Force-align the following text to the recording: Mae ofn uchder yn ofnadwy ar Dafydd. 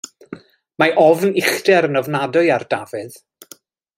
Mae 0.83 0.93
ofn 1.01 1.35
uchder 1.41 1.87
yn 1.89 2.01
ofnadwy 2.03 2.45
ar 2.57 2.69
Dafydd. 2.75 3.21